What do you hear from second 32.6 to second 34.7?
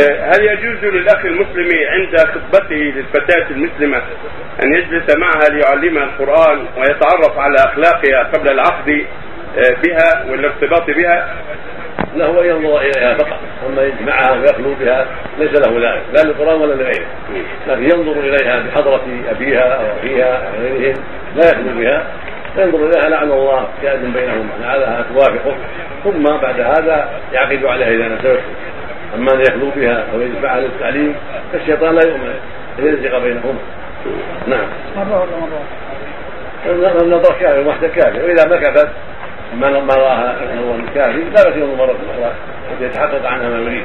ان يلزق بينهما نعم.